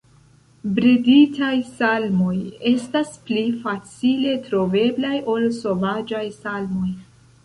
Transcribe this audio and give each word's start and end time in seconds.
Breditaj 0.77 1.57
salmoj 1.65 2.31
estas 2.69 3.11
pli 3.27 3.43
facile 3.65 4.31
troveblaj 4.47 5.13
ol 5.35 5.45
sovaĝaj 5.59 6.23
salmoj. 6.39 6.89